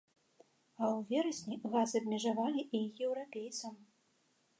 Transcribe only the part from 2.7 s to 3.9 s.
і еўрапейцам.